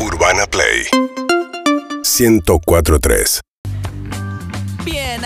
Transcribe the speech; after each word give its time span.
Urbana 0.00 0.46
Play. 0.46 0.86
1043 2.02 3.40
Bien, 3.40 3.47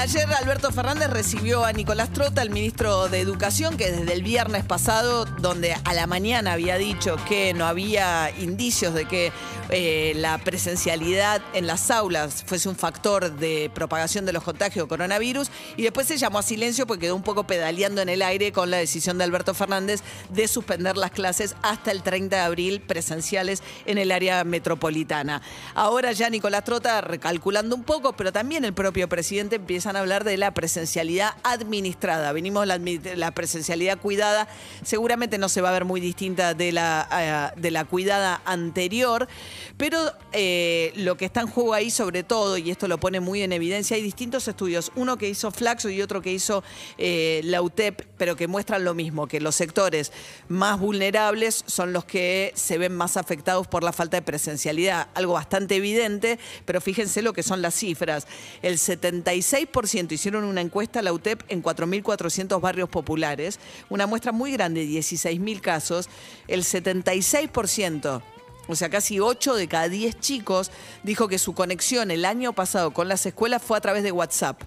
ayer 0.00 0.32
Alberto 0.32 0.72
Fernández 0.72 1.10
recibió 1.10 1.62
a 1.62 1.72
Nicolás 1.72 2.10
Trota, 2.10 2.40
el 2.40 2.48
ministro 2.48 3.10
de 3.10 3.20
Educación, 3.20 3.76
que 3.76 3.92
desde 3.92 4.14
el 4.14 4.22
viernes 4.22 4.64
pasado, 4.64 5.26
donde 5.26 5.74
a 5.74 5.92
la 5.92 6.06
mañana 6.06 6.54
había 6.54 6.78
dicho 6.78 7.16
que 7.28 7.52
no 7.52 7.66
había 7.66 8.30
indicios 8.38 8.94
de 8.94 9.04
que 9.04 9.30
eh, 9.68 10.14
la 10.16 10.38
presencialidad 10.38 11.42
en 11.52 11.66
las 11.66 11.90
aulas 11.90 12.42
fuese 12.46 12.70
un 12.70 12.76
factor 12.76 13.30
de 13.36 13.70
propagación 13.74 14.24
de 14.24 14.32
los 14.32 14.42
contagios 14.42 14.86
de 14.86 14.88
coronavirus, 14.88 15.50
y 15.76 15.82
después 15.82 16.06
se 16.06 16.16
llamó 16.16 16.38
a 16.38 16.42
silencio 16.42 16.86
porque 16.86 17.02
quedó 17.02 17.16
un 17.16 17.22
poco 17.22 17.44
pedaleando 17.44 18.00
en 18.00 18.08
el 18.08 18.22
aire 18.22 18.52
con 18.52 18.70
la 18.70 18.78
decisión 18.78 19.18
de 19.18 19.24
Alberto 19.24 19.52
Fernández 19.52 20.02
de 20.30 20.48
suspender 20.48 20.96
las 20.96 21.10
clases 21.10 21.56
hasta 21.60 21.90
el 21.90 22.02
30 22.02 22.36
de 22.36 22.42
abril 22.42 22.80
presenciales 22.80 23.62
en 23.84 23.98
el 23.98 24.12
área 24.12 24.44
metropolitana. 24.44 25.42
Ahora 25.74 26.12
ya 26.12 26.30
Nicolás 26.30 26.64
Trota 26.64 27.02
recalculando 27.02 27.76
un 27.76 27.84
poco, 27.84 28.14
pero 28.14 28.32
también 28.32 28.64
el 28.64 28.72
propio 28.72 29.10
presidente 29.10 29.56
a 29.96 30.00
hablar 30.00 30.24
de 30.24 30.36
la 30.36 30.52
presencialidad 30.52 31.30
administrada. 31.42 32.32
Venimos 32.32 32.66
la, 32.66 32.78
la 33.16 33.30
presencialidad 33.32 33.98
cuidada, 33.98 34.48
seguramente 34.82 35.38
no 35.38 35.48
se 35.48 35.60
va 35.60 35.70
a 35.70 35.72
ver 35.72 35.84
muy 35.84 36.00
distinta 36.00 36.54
de 36.54 36.72
la, 36.72 37.52
eh, 37.54 37.60
de 37.60 37.70
la 37.70 37.84
cuidada 37.84 38.42
anterior, 38.44 39.28
pero 39.76 40.12
eh, 40.32 40.92
lo 40.96 41.16
que 41.16 41.24
está 41.24 41.40
en 41.40 41.48
juego 41.48 41.74
ahí 41.74 41.90
sobre 41.90 42.22
todo, 42.22 42.56
y 42.58 42.70
esto 42.70 42.88
lo 42.88 42.98
pone 42.98 43.20
muy 43.20 43.42
en 43.42 43.52
evidencia, 43.52 43.96
hay 43.96 44.02
distintos 44.02 44.46
estudios, 44.48 44.92
uno 44.96 45.16
que 45.16 45.28
hizo 45.28 45.50
Flaxo 45.50 45.88
y 45.88 46.02
otro 46.02 46.22
que 46.22 46.32
hizo 46.32 46.62
eh, 46.98 47.40
la 47.44 47.62
UTEP, 47.62 48.06
pero 48.16 48.36
que 48.36 48.46
muestran 48.46 48.84
lo 48.84 48.94
mismo, 48.94 49.26
que 49.26 49.40
los 49.40 49.54
sectores 49.54 50.12
más 50.48 50.78
vulnerables 50.78 51.64
son 51.66 51.92
los 51.92 52.04
que 52.04 52.52
se 52.54 52.78
ven 52.78 52.94
más 52.94 53.16
afectados 53.16 53.66
por 53.66 53.82
la 53.82 53.92
falta 53.92 54.16
de 54.16 54.22
presencialidad, 54.22 55.08
algo 55.14 55.34
bastante 55.34 55.76
evidente, 55.76 56.38
pero 56.64 56.80
fíjense 56.80 57.22
lo 57.22 57.32
que 57.32 57.42
son 57.42 57.62
las 57.62 57.74
cifras. 57.74 58.26
El 58.62 58.78
70 58.78 59.34
36% 59.80 60.12
hicieron 60.12 60.44
una 60.44 60.60
encuesta 60.60 61.00
a 61.00 61.02
la 61.02 61.12
UTEP 61.12 61.42
en 61.48 61.62
4.400 61.62 62.60
barrios 62.60 62.88
populares, 62.88 63.58
una 63.88 64.06
muestra 64.06 64.32
muy 64.32 64.52
grande, 64.52 64.84
16.000 64.84 65.60
casos. 65.60 66.08
El 66.48 66.64
76%, 66.64 68.22
o 68.68 68.76
sea, 68.76 68.90
casi 68.90 69.20
8 69.20 69.54
de 69.54 69.68
cada 69.68 69.88
10 69.88 70.20
chicos, 70.20 70.70
dijo 71.02 71.28
que 71.28 71.38
su 71.38 71.54
conexión 71.54 72.10
el 72.10 72.24
año 72.24 72.52
pasado 72.52 72.92
con 72.92 73.08
las 73.08 73.24
escuelas 73.26 73.62
fue 73.62 73.78
a 73.78 73.80
través 73.80 74.02
de 74.02 74.12
WhatsApp. 74.12 74.62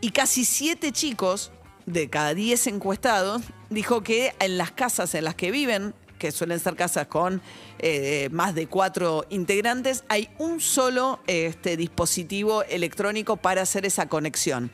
Y 0.00 0.10
casi 0.10 0.44
7 0.44 0.92
chicos 0.92 1.52
de 1.86 2.10
cada 2.10 2.34
10 2.34 2.66
encuestados 2.66 3.42
dijo 3.70 4.02
que 4.02 4.34
en 4.40 4.58
las 4.58 4.72
casas 4.72 5.14
en 5.14 5.24
las 5.24 5.34
que 5.34 5.50
viven 5.50 5.94
que 6.18 6.32
suelen 6.32 6.60
ser 6.60 6.76
casas 6.76 7.06
con 7.06 7.42
eh, 7.78 8.28
más 8.32 8.54
de 8.54 8.66
cuatro 8.66 9.24
integrantes, 9.30 10.04
hay 10.08 10.28
un 10.38 10.60
solo 10.60 11.20
este, 11.26 11.76
dispositivo 11.76 12.62
electrónico 12.64 13.36
para 13.36 13.62
hacer 13.62 13.86
esa 13.86 14.06
conexión. 14.08 14.70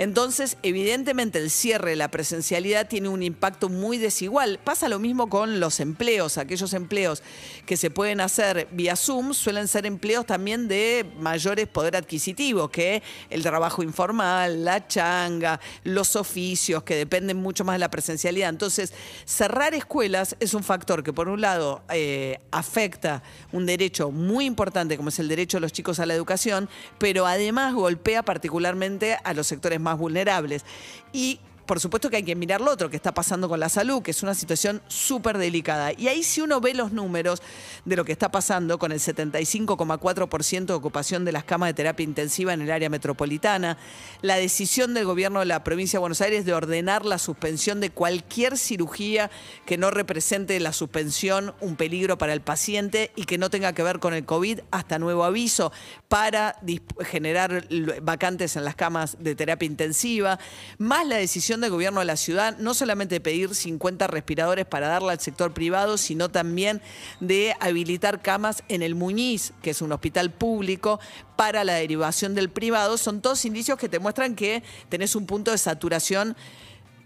Entonces, 0.00 0.56
evidentemente 0.62 1.38
el 1.38 1.50
cierre 1.50 1.90
de 1.90 1.96
la 1.96 2.10
presencialidad 2.10 2.88
tiene 2.88 3.10
un 3.10 3.22
impacto 3.22 3.68
muy 3.68 3.98
desigual. 3.98 4.58
Pasa 4.64 4.88
lo 4.88 4.98
mismo 4.98 5.28
con 5.28 5.60
los 5.60 5.78
empleos. 5.78 6.38
Aquellos 6.38 6.72
empleos 6.72 7.22
que 7.66 7.76
se 7.76 7.90
pueden 7.90 8.22
hacer 8.22 8.66
vía 8.70 8.96
Zoom 8.96 9.34
suelen 9.34 9.68
ser 9.68 9.84
empleos 9.84 10.24
también 10.24 10.68
de 10.68 11.04
mayores 11.18 11.68
poder 11.68 11.96
adquisitivo 11.96 12.70
que 12.70 13.02
el 13.28 13.42
trabajo 13.42 13.82
informal, 13.82 14.64
la 14.64 14.88
changa, 14.88 15.60
los 15.84 16.16
oficios, 16.16 16.82
que 16.82 16.96
dependen 16.96 17.36
mucho 17.36 17.66
más 17.66 17.74
de 17.74 17.80
la 17.80 17.90
presencialidad. 17.90 18.48
Entonces, 18.48 18.94
cerrar 19.26 19.74
escuelas 19.74 20.34
es 20.40 20.54
un 20.54 20.64
factor 20.64 21.04
que 21.04 21.12
por 21.12 21.28
un 21.28 21.42
lado 21.42 21.82
eh, 21.90 22.38
afecta 22.52 23.22
un 23.52 23.66
derecho 23.66 24.10
muy 24.10 24.46
importante 24.46 24.96
como 24.96 25.10
es 25.10 25.18
el 25.18 25.28
derecho 25.28 25.58
de 25.58 25.60
los 25.60 25.72
chicos 25.74 26.00
a 26.00 26.06
la 26.06 26.14
educación, 26.14 26.70
pero 26.96 27.26
además 27.26 27.74
golpea 27.74 28.22
particularmente 28.22 29.18
a 29.22 29.34
los 29.34 29.46
sectores 29.46 29.78
más 29.78 29.89
vulnerables. 29.94 30.64
Y 31.12 31.40
por 31.70 31.78
supuesto 31.78 32.10
que 32.10 32.16
hay 32.16 32.24
que 32.24 32.34
mirar 32.34 32.60
lo 32.60 32.72
otro 32.72 32.90
que 32.90 32.96
está 32.96 33.14
pasando 33.14 33.48
con 33.48 33.60
la 33.60 33.68
salud, 33.68 34.02
que 34.02 34.10
es 34.10 34.24
una 34.24 34.34
situación 34.34 34.82
súper 34.88 35.38
delicada. 35.38 35.92
Y 35.92 36.08
ahí 36.08 36.24
si 36.24 36.40
uno 36.40 36.60
ve 36.60 36.74
los 36.74 36.90
números 36.90 37.42
de 37.84 37.94
lo 37.94 38.04
que 38.04 38.10
está 38.10 38.32
pasando 38.32 38.76
con 38.76 38.90
el 38.90 38.98
75,4% 38.98 40.64
de 40.64 40.72
ocupación 40.72 41.24
de 41.24 41.30
las 41.30 41.44
camas 41.44 41.68
de 41.68 41.74
terapia 41.74 42.02
intensiva 42.02 42.52
en 42.52 42.62
el 42.62 42.72
área 42.72 42.90
metropolitana, 42.90 43.78
la 44.20 44.34
decisión 44.34 44.94
del 44.94 45.04
gobierno 45.04 45.38
de 45.38 45.46
la 45.46 45.62
provincia 45.62 45.98
de 45.98 46.00
Buenos 46.00 46.20
Aires 46.20 46.44
de 46.44 46.54
ordenar 46.54 47.04
la 47.04 47.18
suspensión 47.18 47.78
de 47.78 47.90
cualquier 47.90 48.58
cirugía 48.58 49.30
que 49.64 49.78
no 49.78 49.92
represente 49.92 50.58
la 50.58 50.72
suspensión 50.72 51.54
un 51.60 51.76
peligro 51.76 52.18
para 52.18 52.32
el 52.32 52.40
paciente 52.40 53.12
y 53.14 53.26
que 53.26 53.38
no 53.38 53.48
tenga 53.48 53.74
que 53.74 53.84
ver 53.84 54.00
con 54.00 54.12
el 54.12 54.24
COVID 54.24 54.58
hasta 54.72 54.98
nuevo 54.98 55.22
aviso 55.22 55.70
para 56.08 56.56
generar 57.04 57.68
vacantes 58.02 58.56
en 58.56 58.64
las 58.64 58.74
camas 58.74 59.18
de 59.20 59.36
terapia 59.36 59.66
intensiva, 59.66 60.40
más 60.76 61.06
la 61.06 61.14
decisión 61.14 61.59
del 61.66 61.72
gobierno 61.72 62.00
de 62.00 62.06
la 62.06 62.16
ciudad 62.16 62.56
no 62.58 62.74
solamente 62.74 63.16
de 63.16 63.20
pedir 63.20 63.54
50 63.54 64.06
respiradores 64.06 64.66
para 64.66 64.88
darle 64.88 65.12
al 65.12 65.20
sector 65.20 65.52
privado, 65.52 65.98
sino 65.98 66.30
también 66.30 66.80
de 67.20 67.54
habilitar 67.60 68.22
camas 68.22 68.62
en 68.68 68.82
el 68.82 68.94
Muñiz, 68.94 69.52
que 69.62 69.70
es 69.70 69.82
un 69.82 69.92
hospital 69.92 70.30
público, 70.30 71.00
para 71.36 71.64
la 71.64 71.74
derivación 71.74 72.34
del 72.34 72.50
privado. 72.50 72.98
Son 72.98 73.20
todos 73.20 73.44
indicios 73.44 73.78
que 73.78 73.88
te 73.88 73.98
muestran 73.98 74.34
que 74.34 74.62
tenés 74.88 75.16
un 75.16 75.26
punto 75.26 75.50
de 75.50 75.58
saturación 75.58 76.36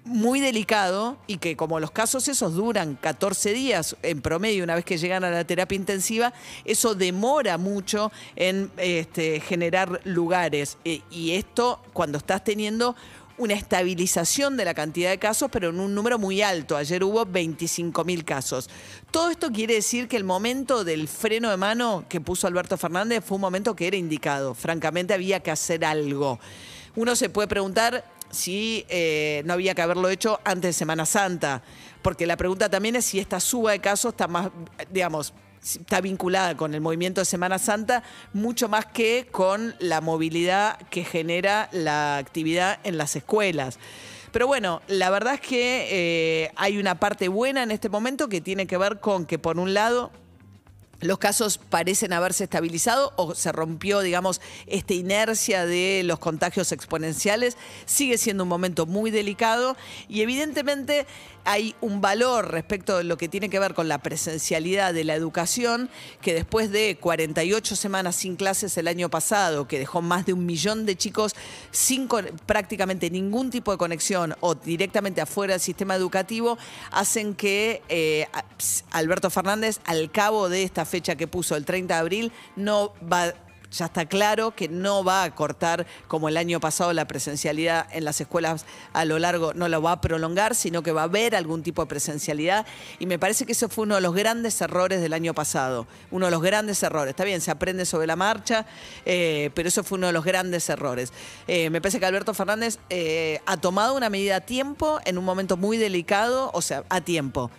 muy 0.05 0.41
delicado 0.41 1.17
y 1.27 1.39
que 1.39 1.57
como 1.57 1.81
los 1.81 1.91
casos 1.91 2.29
esos 2.29 2.55
duran 2.55 2.97
14 2.97 3.53
días 3.55 3.97
en 4.03 4.21
promedio 4.21 4.63
una 4.63 4.75
vez 4.75 4.85
que 4.85 4.99
llegan 4.99 5.25
a 5.25 5.31
la 5.31 5.45
terapia 5.45 5.77
intensiva, 5.77 6.35
eso 6.65 6.95
demora 6.95 7.57
mucho 7.57 8.13
en 8.37 8.71
este, 8.77 9.41
generar 9.41 10.01
lugares. 10.05 10.77
E, 10.85 11.01
y 11.11 11.33
esto 11.33 11.81
cuando 11.93 12.19
estás 12.19 12.45
teniendo 12.45 12.95
una 13.37 13.55
estabilización 13.55 14.57
de 14.57 14.65
la 14.65 14.75
cantidad 14.75 15.11
de 15.11 15.19
casos, 15.19 15.49
pero 15.51 15.71
en 15.71 15.81
un 15.81 15.95
número 15.95 16.19
muy 16.19 16.43
alto. 16.43 16.77
Ayer 16.77 17.03
hubo 17.03 17.25
25 17.27 18.05
mil 18.05 18.25
casos. 18.25 18.71
Todo 19.11 19.31
esto 19.31 19.51
quiere 19.51 19.75
decir 19.75 20.09
que 20.09 20.17
el 20.17 20.25
momento 20.25 20.85
del 20.85 21.09
freno 21.09 21.51
de 21.51 21.57
mano 21.57 22.05
que 22.09 22.21
puso 22.21 22.47
Alberto 22.47 22.77
Fernández 22.77 23.25
fue 23.25 23.37
un 23.37 23.41
momento 23.41 23.75
que 23.75 23.87
era 23.87 23.97
indicado. 23.97 24.55
Francamente 24.55 25.15
había 25.15 25.41
que 25.41 25.51
hacer 25.51 25.85
algo. 25.85 26.39
Uno 26.97 27.17
se 27.17 27.29
puede 27.29 27.49
preguntar 27.49 28.05
si 28.31 28.85
eh, 28.89 29.43
no 29.47 29.53
había 29.53 29.75
que 29.75 29.83
haberlo 29.83 30.09
hecho 30.09 30.41
antes 30.45 30.71
de 30.71 30.73
Semana 30.73 31.07
Santa, 31.07 31.63
porque 32.03 32.27
la 32.27 32.37
pregunta 32.37 32.69
también 32.69 32.97
es 32.97 33.05
si 33.05 33.19
esta 33.19 33.41
suba 33.41 33.73
de 33.73 33.81
casos 33.81 34.13
está 34.13 34.29
más, 34.29 34.51
digamos, 34.91 35.33
está 35.65 36.01
vinculada 36.01 36.57
con 36.57 36.75
el 36.75 36.81
movimiento 36.81 37.21
de 37.21 37.25
Semana 37.25 37.59
Santa 37.59 38.03
mucho 38.33 38.69
más 38.69 38.87
que 38.87 39.27
con 39.31 39.75
la 39.79 40.01
movilidad 40.01 40.79
que 40.91 41.05
genera 41.05 41.69
la 41.73 42.19
actividad 42.19 42.79
en 42.85 42.99
las 42.99 43.17
escuelas. 43.17 43.79
Pero 44.31 44.47
bueno, 44.47 44.83
la 44.89 45.11
verdad 45.11 45.35
es 45.35 45.41
que 45.41 45.87
eh, 45.91 46.51
hay 46.57 46.79
una 46.79 46.97
parte 46.97 47.29
buena 47.29 47.63
en 47.63 47.71
este 47.71 47.89
momento 47.89 48.29
que 48.29 48.41
tiene 48.41 48.67
que 48.67 48.77
ver 48.77 48.99
con 48.99 49.27
que 49.27 49.39
por 49.39 49.59
un 49.59 49.75
lado 49.75 50.11
los 51.05 51.19
casos 51.19 51.59
parecen 51.59 52.15
haberse 52.15 52.45
estabilizado 52.45 53.13
o 53.17 53.35
se 53.35 53.53
rompió, 53.53 54.01
digamos, 54.01 54.41
esta 54.67 54.95
inercia 54.95 55.67
de 55.67 56.01
los 56.03 56.19
contagios 56.19 56.73
exponenciales. 56.73 57.59
Sigue 57.85 58.17
siendo 58.17 58.45
un 58.45 58.49
momento 58.49 58.87
muy 58.87 59.11
delicado 59.11 59.77
y 60.09 60.23
evidentemente 60.23 61.07
hay 61.45 61.75
un 61.83 62.01
valor 62.01 62.51
respecto 62.51 62.97
de 62.97 63.05
lo 63.05 63.19
que 63.19 63.29
tiene 63.29 63.51
que 63.51 63.59
ver 63.59 63.75
con 63.75 63.87
la 63.87 63.99
presencialidad 63.99 64.95
de 64.95 65.05
la 65.05 65.15
educación, 65.15 65.91
que 66.23 66.33
después 66.33 66.71
de 66.71 66.97
48 66.99 67.77
semanas 67.77 68.17
sin 68.17 68.37
clases 68.37 68.77
el 68.79 68.89
año 68.89 69.11
pasado, 69.11 69.69
que 69.69 69.79
dejó 69.79 70.01
más 70.01 70.25
de 70.25 70.33
un 70.33 70.47
millón 70.47 70.87
de 70.87 70.97
chicos 70.97 71.35
sin 71.71 72.09
prácticamente 72.47 73.11
ningún 73.11 73.51
tipo 73.51 73.73
de 73.73 73.79
conexión 73.79 74.35
o 74.41 74.55
directamente 74.55 75.21
afuera 75.21 75.55
del 75.55 75.61
sistema 75.61 75.95
educativo, 75.95 76.57
hacen 76.91 77.35
que 77.35 77.83
eh, 77.89 78.27
Alberto 78.91 79.29
Fernández, 79.29 79.81
al 79.85 80.11
cabo 80.11 80.49
de 80.49 80.63
esta 80.63 80.87
fecha 80.95 81.17
que 81.17 81.27
puso 81.27 81.57
el 81.57 81.65
30 81.65 81.93
de 81.93 82.01
abril, 82.01 82.33
no 82.55 82.93
va 83.13 83.35
ya 83.75 83.87
está 83.87 84.07
claro 84.07 84.55
que 84.55 84.69
no 84.69 85.03
va 85.03 85.25
a 85.25 85.35
cortar 85.35 85.87
como 86.07 86.29
el 86.29 86.37
año 86.37 86.61
pasado 86.61 86.93
la 86.93 87.07
presencialidad 87.07 87.87
en 87.91 88.05
las 88.05 88.21
escuelas 88.21 88.67
a 88.93 89.05
lo 89.05 89.19
largo, 89.19 89.53
no 89.55 89.69
lo 89.69 89.83
va 89.83 89.93
a 89.93 90.01
prolongar, 90.01 90.55
sino 90.55 90.83
que 90.83 90.93
va 90.93 91.03
a 91.03 91.05
haber 91.05 91.35
algún 91.35 91.63
tipo 91.63 91.83
de 91.83 91.89
presencialidad. 91.89 92.67
Y 92.99 93.07
me 93.07 93.19
parece 93.19 93.47
que 93.47 93.53
eso 93.53 93.69
fue 93.69 93.83
uno 93.83 93.97
de 93.97 94.01
los 94.01 94.15
grandes 94.15 94.61
errores 94.61 95.01
del 95.01 95.13
año 95.13 95.35
pasado, 95.35 95.87
uno 96.11 96.27
de 96.27 96.31
los 96.31 96.43
grandes 96.43 96.83
errores. 96.83 97.11
Está 97.11 97.25
bien, 97.25 97.41
se 97.41 97.51
aprende 97.51 97.85
sobre 97.85 98.07
la 98.07 98.17
marcha, 98.17 98.65
eh, 99.05 99.51
pero 99.55 99.69
eso 99.69 99.83
fue 99.83 99.99
uno 99.99 100.07
de 100.07 100.13
los 100.13 100.25
grandes 100.25 100.69
errores. 100.69 101.13
Eh, 101.49 101.69
me 101.71 101.81
parece 101.81 101.99
que 101.99 102.07
Alberto 102.07 102.33
Fernández 102.33 102.79
eh, 102.91 103.41
ha 103.47 103.57
tomado 103.57 103.97
una 103.97 104.09
medida 104.09 104.37
a 104.37 104.41
tiempo 104.41 105.01
en 105.05 105.19
un 105.19 105.25
momento 105.25 105.57
muy 105.57 105.79
delicado, 105.79 106.51
o 106.55 106.63
sea, 106.63 106.85
a 106.89 107.01
tiempo 107.01 107.51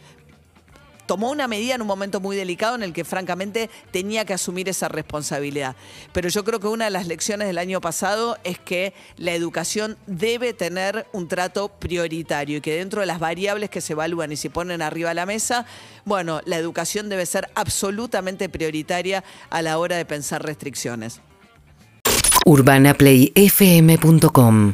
tomó 1.06 1.31
una 1.31 1.48
medida 1.48 1.75
en 1.75 1.81
un 1.81 1.88
momento 1.88 2.19
muy 2.19 2.36
delicado 2.36 2.75
en 2.75 2.84
el 2.84 2.92
que 2.94 3.06
francamente 3.06 3.69
tenía 3.92 4.25
que 4.25 4.34
asumir 4.34 4.68
esa 4.69 4.88
responsabilidad. 4.88 5.75
Pero 6.13 6.30
yo 6.30 6.44
creo 6.44 6.60
que 6.60 6.68
una 6.68 6.86
de 6.86 6.92
las 6.92 7.07
lecciones 7.07 7.48
del 7.48 7.57
año 7.57 7.81
pasado 7.81 8.38
es 8.44 8.60
que 8.60 8.94
la 9.18 9.34
educación 9.34 9.98
debe 10.07 10.54
tener 10.54 11.07
un 11.13 11.28
trato 11.28 11.69
prioritario 11.69 12.57
y 12.57 12.62
que 12.62 12.78
dentro 12.78 13.02
de 13.02 13.07
las 13.07 13.19
variables 13.19 13.69
que 13.69 13.81
se 13.81 13.94
evalúan 13.94 14.31
y 14.31 14.38
se 14.38 14.50
ponen 14.50 14.81
arriba 14.81 15.10
de 15.10 15.16
la 15.16 15.25
mesa, 15.25 15.66
bueno, 16.06 16.42
la 16.46 16.57
educación 16.57 17.10
debe 17.10 17.25
ser 17.25 17.50
absolutamente 17.56 18.48
prioritaria 18.50 19.24
a 19.50 19.62
la 19.62 19.78
hora 19.78 19.98
de 19.98 20.06
pensar 20.06 20.44
restricciones. 20.44 21.19
UrbanaPlayFM.com 22.46 24.74